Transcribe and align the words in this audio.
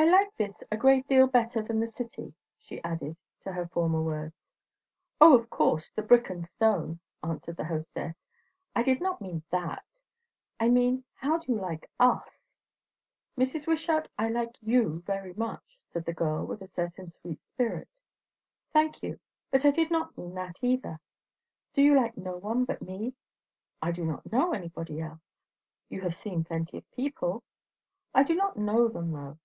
"I 0.00 0.04
like 0.04 0.32
this 0.36 0.62
a 0.70 0.76
great 0.76 1.08
deal 1.08 1.26
better 1.26 1.60
than 1.60 1.80
the 1.80 1.88
city," 1.88 2.32
she 2.60 2.80
added 2.84 3.16
to 3.40 3.50
her 3.52 3.66
former 3.66 4.00
words. 4.00 4.54
"O, 5.20 5.34
of 5.36 5.50
course, 5.50 5.90
the 5.90 6.02
brick 6.02 6.30
and 6.30 6.46
stone!" 6.46 7.00
answered 7.20 7.58
her 7.58 7.64
hostess. 7.64 8.14
"I 8.76 8.84
did 8.84 9.00
not 9.00 9.20
mean 9.20 9.42
that. 9.50 9.84
I 10.60 10.68
mean, 10.68 11.02
how 11.16 11.38
do 11.38 11.50
you 11.50 11.58
like 11.58 11.90
us?" 11.98 12.30
"Mrs. 13.36 13.66
Wishart, 13.66 14.06
I 14.16 14.28
like 14.28 14.56
you 14.62 15.02
very 15.04 15.34
much," 15.34 15.80
said 15.90 16.04
the 16.04 16.14
girl 16.14 16.46
with 16.46 16.62
a 16.62 16.68
certain 16.68 17.10
sweet 17.10 17.42
spirit. 17.42 17.88
"Thank 18.72 19.02
you! 19.02 19.18
but 19.50 19.64
I 19.64 19.72
did 19.72 19.90
not 19.90 20.16
mean 20.16 20.32
that 20.34 20.60
either. 20.62 21.00
Do 21.74 21.82
you 21.82 21.96
like 21.96 22.16
no 22.16 22.36
one 22.36 22.64
but 22.64 22.80
me?" 22.82 23.14
"I 23.82 23.90
do 23.90 24.04
not 24.04 24.30
know 24.30 24.52
anybody 24.52 25.00
else." 25.00 25.34
"You 25.88 26.02
have 26.02 26.14
seen 26.16 26.44
plenty 26.44 26.78
of 26.78 26.90
people." 26.92 27.42
"I 28.14 28.22
do 28.22 28.36
not 28.36 28.56
know 28.56 28.86
them, 28.86 29.10
though. 29.10 29.36